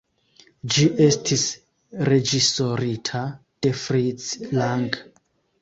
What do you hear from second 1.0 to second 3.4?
estis reĝisorita